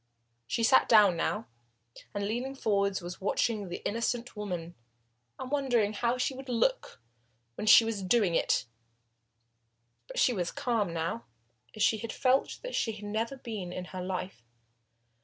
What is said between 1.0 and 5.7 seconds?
now, and leaning forwards, was watching the innocent woman and